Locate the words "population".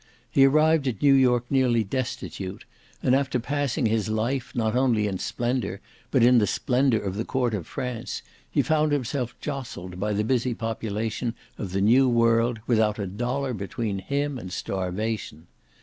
10.55-11.35